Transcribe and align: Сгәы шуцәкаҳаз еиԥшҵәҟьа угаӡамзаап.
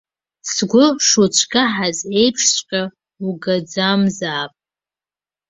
Сгәы 0.51 0.85
шуцәкаҳаз 1.07 1.99
еиԥшҵәҟьа 2.19 2.83
угаӡамзаап. 3.27 4.51